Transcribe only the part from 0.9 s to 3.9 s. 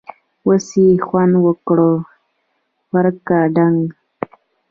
خوند وکړ٬ ورکه ډنګ!